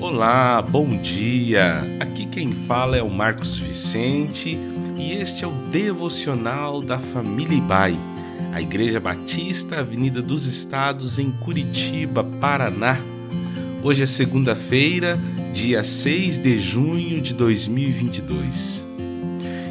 Olá, 0.00 0.62
bom 0.62 0.96
dia! 0.96 1.82
Aqui 2.00 2.24
quem 2.24 2.52
fala 2.52 2.96
é 2.96 3.02
o 3.02 3.10
Marcos 3.10 3.58
Vicente 3.58 4.58
e 4.96 5.12
este 5.12 5.44
é 5.44 5.46
o 5.46 5.52
devocional 5.70 6.80
da 6.80 6.98
família 6.98 7.58
Ibai, 7.58 7.94
a 8.50 8.62
Igreja 8.62 8.98
Batista 8.98 9.80
Avenida 9.80 10.22
dos 10.22 10.46
Estados 10.46 11.18
em 11.18 11.30
Curitiba, 11.30 12.24
Paraná. 12.24 12.98
Hoje 13.82 14.04
é 14.04 14.06
segunda-feira, 14.06 15.18
dia 15.52 15.82
6 15.82 16.38
de 16.38 16.58
junho 16.58 17.20
de 17.20 17.34
2022. 17.34 18.86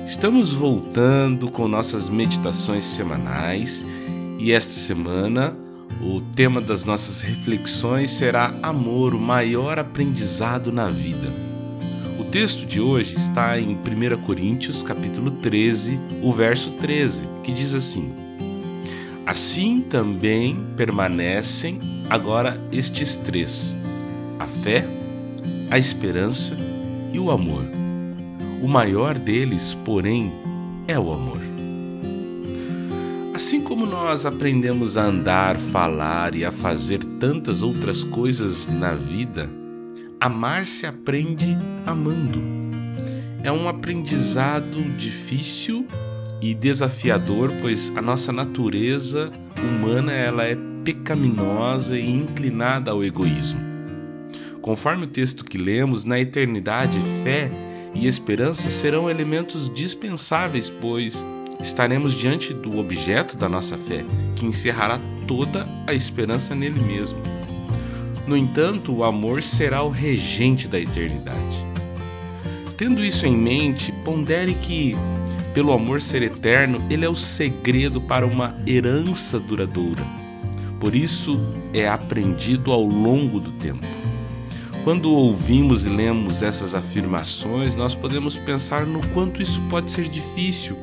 Estamos 0.05 0.53
voltando 0.53 1.49
com 1.49 1.67
nossas 1.67 2.07
meditações 2.07 2.83
semanais 2.83 3.83
e 4.37 4.51
esta 4.51 4.73
semana 4.73 5.57
o 6.01 6.21
tema 6.21 6.61
das 6.61 6.85
nossas 6.85 7.21
reflexões 7.21 8.11
será 8.11 8.53
Amor, 8.61 9.13
o 9.13 9.19
maior 9.19 9.77
aprendizado 9.77 10.71
na 10.71 10.89
vida. 10.89 11.27
O 12.19 12.23
texto 12.25 12.65
de 12.65 12.79
hoje 12.79 13.15
está 13.15 13.59
em 13.59 13.75
1 13.75 14.21
Coríntios, 14.25 14.83
capítulo 14.83 15.31
13, 15.31 15.99
o 16.21 16.31
verso 16.31 16.71
13, 16.79 17.27
que 17.43 17.51
diz 17.51 17.73
assim: 17.73 18.13
Assim 19.25 19.81
também 19.81 20.57
permanecem 20.75 21.79
agora 22.09 22.59
estes 22.71 23.15
três: 23.15 23.77
a 24.39 24.45
fé, 24.45 24.85
a 25.69 25.77
esperança 25.77 26.57
e 27.13 27.19
o 27.19 27.31
amor. 27.31 27.63
O 28.61 28.67
maior 28.67 29.17
deles, 29.17 29.73
porém, 29.85 30.31
é 30.87 30.99
o 30.99 31.13
amor. 31.13 31.48
Como 33.79 33.91
nós 33.91 34.25
aprendemos 34.25 34.97
a 34.97 35.05
andar, 35.05 35.55
falar 35.55 36.35
e 36.35 36.43
a 36.43 36.51
fazer 36.51 37.01
tantas 37.17 37.63
outras 37.63 38.03
coisas 38.03 38.67
na 38.67 38.93
vida, 38.93 39.49
amar 40.19 40.65
se 40.65 40.85
aprende 40.85 41.57
amando. 41.85 42.41
É 43.41 43.49
um 43.49 43.69
aprendizado 43.69 44.83
difícil 44.97 45.87
e 46.41 46.53
desafiador, 46.53 47.53
pois 47.61 47.89
a 47.95 48.01
nossa 48.01 48.33
natureza 48.33 49.31
humana 49.57 50.11
ela 50.11 50.43
é 50.43 50.57
pecaminosa 50.83 51.97
e 51.97 52.05
inclinada 52.05 52.91
ao 52.91 53.01
egoísmo. 53.01 53.61
Conforme 54.61 55.05
o 55.05 55.09
texto 55.09 55.45
que 55.45 55.57
lemos, 55.57 56.03
na 56.03 56.19
eternidade, 56.19 56.99
fé 57.23 57.49
e 57.95 58.07
esperança 58.07 58.69
serão 58.69 59.09
elementos 59.09 59.73
dispensáveis, 59.73 60.69
pois 60.69 61.23
estaremos 61.61 62.13
diante 62.13 62.53
do 62.53 62.79
objeto 62.79 63.35
da 63.35 63.49
nossa 63.49 63.77
fé, 63.77 64.05
que 64.35 64.45
encerrará 64.45 64.99
toda 65.27 65.67
a 65.85 65.93
esperança 65.93 66.55
nele 66.55 66.79
mesmo. 66.79 67.19
No 68.25 68.37
entanto, 68.37 68.93
o 68.93 69.03
amor 69.03 69.43
será 69.43 69.83
o 69.83 69.89
regente 69.89 70.67
da 70.67 70.79
eternidade. 70.79 71.65
Tendo 72.77 73.03
isso 73.03 73.25
em 73.25 73.35
mente, 73.35 73.91
pondere 74.05 74.53
que, 74.53 74.95
pelo 75.53 75.73
amor 75.73 75.99
ser 75.99 76.23
eterno, 76.23 76.81
ele 76.89 77.05
é 77.05 77.09
o 77.09 77.15
segredo 77.15 77.99
para 77.99 78.25
uma 78.25 78.55
herança 78.65 79.37
duradoura. 79.37 80.05
Por 80.79 80.95
isso, 80.95 81.37
é 81.73 81.89
aprendido 81.89 82.71
ao 82.71 82.83
longo 82.83 83.37
do 83.37 83.51
tempo. 83.53 83.85
Quando 84.85 85.11
ouvimos 85.11 85.85
e 85.85 85.89
lemos 85.89 86.41
essas 86.41 86.73
afirmações, 86.73 87.75
nós 87.75 87.93
podemos 87.93 88.37
pensar 88.37 88.85
no 88.85 89.05
quanto 89.09 89.41
isso 89.41 89.59
pode 89.69 89.91
ser 89.91 90.07
difícil 90.07 90.77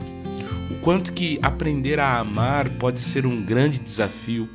quanto 0.87 1.13
que 1.13 1.37
aprender 1.43 1.99
a 1.99 2.21
amar 2.21 2.71
pode 2.79 3.01
ser 3.01 3.27
um 3.27 3.45
grande 3.45 3.81
desafio, 3.81 4.49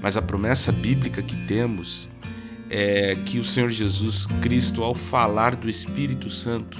mas 0.00 0.16
a 0.16 0.22
promessa 0.22 0.70
bíblica 0.70 1.20
que 1.24 1.34
temos 1.44 2.08
é 2.70 3.16
que 3.26 3.36
o 3.36 3.42
Senhor 3.42 3.68
Jesus 3.68 4.28
Cristo, 4.40 4.84
ao 4.84 4.94
falar 4.94 5.56
do 5.56 5.68
Espírito 5.68 6.30
Santo, 6.30 6.78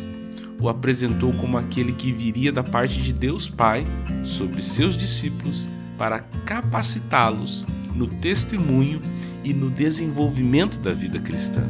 o 0.60 0.68
apresentou 0.68 1.32
como 1.32 1.58
aquele 1.58 1.92
que 1.92 2.12
viria 2.12 2.52
da 2.52 2.62
parte 2.62 3.02
de 3.02 3.12
Deus 3.12 3.48
Pai 3.48 3.84
sobre 4.22 4.62
seus 4.62 4.96
discípulos 4.96 5.68
para 5.98 6.20
capacitá-los 6.46 7.66
no 7.92 8.06
testemunho 8.06 9.02
e 9.42 9.52
no 9.52 9.68
desenvolvimento 9.68 10.78
da 10.78 10.92
vida 10.92 11.18
cristã. 11.18 11.64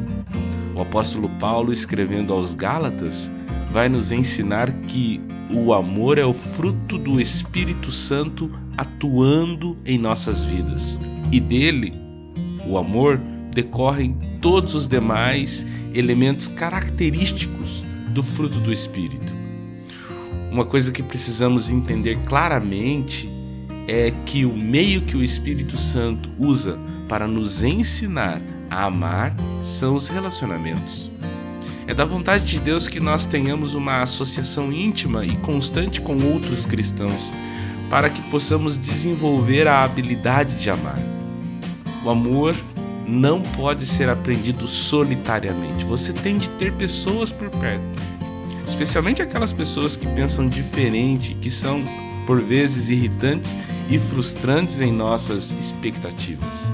O 0.81 0.83
apóstolo 0.83 1.29
Paulo, 1.39 1.71
escrevendo 1.71 2.33
aos 2.33 2.55
Gálatas, 2.55 3.31
vai 3.69 3.87
nos 3.87 4.11
ensinar 4.11 4.71
que 4.87 5.21
o 5.47 5.73
amor 5.73 6.17
é 6.17 6.25
o 6.25 6.33
fruto 6.33 6.97
do 6.97 7.21
Espírito 7.21 7.91
Santo 7.91 8.49
atuando 8.75 9.77
em 9.85 9.99
nossas 9.99 10.43
vidas. 10.43 10.99
E 11.31 11.39
dele, 11.39 11.93
o 12.67 12.79
amor, 12.79 13.21
decorrem 13.53 14.17
todos 14.41 14.73
os 14.73 14.87
demais 14.87 15.67
elementos 15.93 16.47
característicos 16.47 17.85
do 18.09 18.23
fruto 18.23 18.59
do 18.59 18.73
Espírito. 18.73 19.31
Uma 20.51 20.65
coisa 20.65 20.91
que 20.91 21.03
precisamos 21.03 21.69
entender 21.69 22.17
claramente 22.25 23.29
é 23.87 24.11
que 24.25 24.45
o 24.45 24.57
meio 24.57 25.03
que 25.03 25.15
o 25.15 25.23
Espírito 25.23 25.77
Santo 25.77 26.27
usa 26.39 26.79
para 27.11 27.27
nos 27.27 27.61
ensinar 27.61 28.41
a 28.69 28.85
amar 28.85 29.35
são 29.61 29.95
os 29.95 30.07
relacionamentos. 30.07 31.11
É 31.85 31.93
da 31.93 32.05
vontade 32.05 32.45
de 32.45 32.57
Deus 32.57 32.87
que 32.87 33.01
nós 33.01 33.25
tenhamos 33.25 33.75
uma 33.75 34.01
associação 34.01 34.71
íntima 34.71 35.25
e 35.25 35.35
constante 35.35 35.99
com 35.99 36.15
outros 36.23 36.65
cristãos, 36.65 37.29
para 37.89 38.09
que 38.09 38.21
possamos 38.29 38.77
desenvolver 38.77 39.67
a 39.67 39.83
habilidade 39.83 40.55
de 40.55 40.69
amar. 40.69 40.97
O 42.01 42.09
amor 42.09 42.55
não 43.05 43.41
pode 43.41 43.85
ser 43.85 44.07
aprendido 44.07 44.65
solitariamente. 44.65 45.83
Você 45.83 46.13
tem 46.13 46.37
de 46.37 46.47
ter 46.51 46.71
pessoas 46.71 47.29
por 47.29 47.49
perto, 47.49 47.83
especialmente 48.65 49.21
aquelas 49.21 49.51
pessoas 49.51 49.97
que 49.97 50.07
pensam 50.07 50.47
diferente, 50.47 51.33
que 51.33 51.49
são 51.49 51.83
por 52.25 52.41
vezes 52.41 52.89
irritantes 52.89 53.57
e 53.89 53.99
frustrantes 53.99 54.79
em 54.79 54.93
nossas 54.93 55.51
expectativas. 55.59 56.71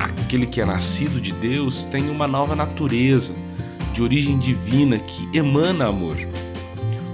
Aquele 0.00 0.46
que 0.46 0.62
é 0.62 0.64
nascido 0.64 1.20
de 1.20 1.30
Deus 1.30 1.84
tem 1.84 2.08
uma 2.08 2.26
nova 2.26 2.56
natureza 2.56 3.34
de 3.92 4.02
origem 4.02 4.38
divina 4.38 4.98
que 4.98 5.28
emana 5.36 5.88
amor. 5.88 6.16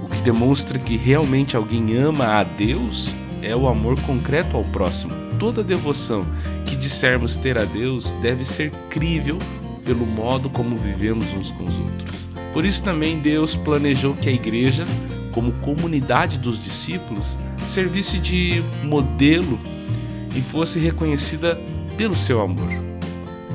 O 0.05 0.07
que 0.07 0.19
demonstra 0.19 0.79
que 0.79 0.95
realmente 0.95 1.57
alguém 1.57 1.97
ama 1.97 2.39
a 2.39 2.43
Deus 2.45 3.13
é 3.41 3.53
o 3.53 3.67
amor 3.67 3.99
concreto 4.03 4.55
ao 4.55 4.63
próximo. 4.63 5.11
Toda 5.37 5.61
devoção 5.61 6.25
que 6.65 6.77
dissermos 6.77 7.35
ter 7.35 7.57
a 7.57 7.65
Deus 7.65 8.13
deve 8.21 8.45
ser 8.45 8.71
crível 8.89 9.37
pelo 9.83 10.05
modo 10.05 10.49
como 10.49 10.77
vivemos 10.77 11.33
uns 11.33 11.51
com 11.51 11.65
os 11.65 11.77
outros. 11.77 12.29
Por 12.53 12.63
isso 12.63 12.81
também 12.81 13.19
Deus 13.19 13.53
planejou 13.53 14.13
que 14.15 14.29
a 14.29 14.31
igreja, 14.31 14.85
como 15.33 15.51
comunidade 15.55 16.37
dos 16.37 16.57
discípulos, 16.57 17.37
servisse 17.65 18.17
de 18.17 18.63
modelo 18.81 19.59
e 20.33 20.41
fosse 20.41 20.79
reconhecida 20.79 21.59
pelo 21.97 22.15
seu 22.15 22.41
amor 22.41 22.87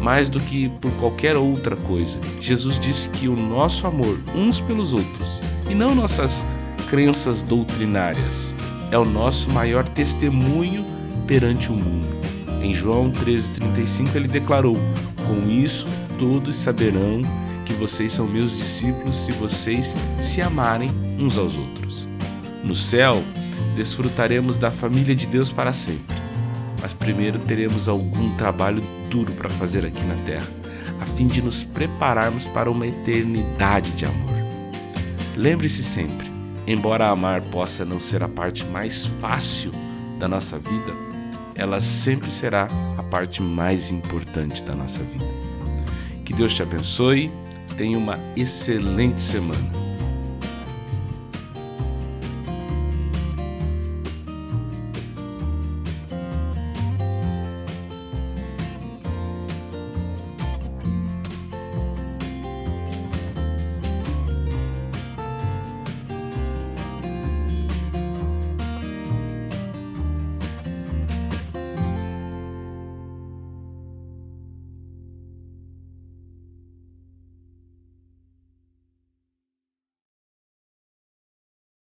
mais 0.02 0.28
do 0.28 0.40
que 0.40 0.68
por 0.68 0.90
qualquer 0.94 1.36
outra 1.36 1.76
coisa. 1.76 2.20
Jesus 2.40 2.78
disse 2.78 3.08
que 3.08 3.28
o 3.28 3.36
nosso 3.36 3.86
amor 3.86 4.18
uns 4.34 4.60
pelos 4.60 4.92
outros, 4.92 5.40
e 5.70 5.74
não 5.74 5.94
nossas 5.94 6.44
crenças 6.90 7.40
doutrinárias, 7.40 8.54
é 8.90 8.98
o 8.98 9.04
nosso 9.04 9.48
maior 9.50 9.88
testemunho 9.88 10.84
perante 11.26 11.70
o 11.70 11.76
mundo. 11.76 12.08
Em 12.60 12.72
João 12.72 13.12
13,35 13.12 14.16
ele 14.16 14.28
declarou: 14.28 14.76
Com 15.26 15.48
isso 15.48 15.88
todos 16.18 16.56
saberão 16.56 17.22
que 17.64 17.72
vocês 17.72 18.12
são 18.12 18.26
meus 18.26 18.50
discípulos 18.50 19.16
se 19.16 19.32
vocês 19.32 19.94
se 20.20 20.42
amarem 20.42 20.90
uns 21.18 21.38
aos 21.38 21.56
outros. 21.56 22.08
No 22.64 22.74
céu, 22.74 23.22
desfrutaremos 23.76 24.58
da 24.58 24.70
família 24.70 25.14
de 25.14 25.26
Deus 25.26 25.50
para 25.50 25.72
sempre 25.72 26.22
mas 26.82 26.92
primeiro 26.92 27.38
teremos 27.38 27.88
algum 27.88 28.34
trabalho 28.34 28.82
duro 29.08 29.32
para 29.32 29.48
fazer 29.48 29.86
aqui 29.86 30.02
na 30.02 30.16
Terra, 30.24 30.48
a 31.00 31.06
fim 31.06 31.28
de 31.28 31.40
nos 31.40 31.62
prepararmos 31.62 32.48
para 32.48 32.68
uma 32.68 32.86
eternidade 32.86 33.92
de 33.92 34.04
amor. 34.04 34.34
Lembre-se 35.36 35.84
sempre, 35.84 36.28
embora 36.66 37.08
amar 37.08 37.40
possa 37.40 37.84
não 37.84 38.00
ser 38.00 38.24
a 38.24 38.28
parte 38.28 38.64
mais 38.68 39.06
fácil 39.06 39.72
da 40.18 40.26
nossa 40.26 40.58
vida, 40.58 40.92
ela 41.54 41.80
sempre 41.80 42.30
será 42.30 42.68
a 42.98 43.02
parte 43.04 43.40
mais 43.40 43.92
importante 43.92 44.62
da 44.64 44.74
nossa 44.74 45.04
vida. 45.04 45.24
Que 46.24 46.32
Deus 46.32 46.52
te 46.52 46.62
abençoe, 46.62 47.30
tenha 47.76 47.96
uma 47.96 48.18
excelente 48.36 49.20
semana. 49.20 49.91